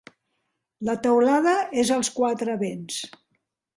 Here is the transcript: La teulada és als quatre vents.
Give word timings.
La 0.87 0.95
teulada 1.03 1.53
és 1.83 1.93
als 1.99 2.09
quatre 2.17 2.57
vents. 2.65 2.99